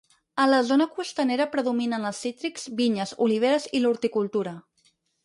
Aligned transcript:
A 0.43 0.45
la 0.51 0.59
zona 0.69 0.85
costanera 0.93 1.45
predominen 1.51 2.07
els 2.11 2.21
cítrics, 2.27 2.65
vinyes, 2.79 3.13
oliveres 3.27 3.69
i 3.81 3.83
l'horticultura. 3.85 4.55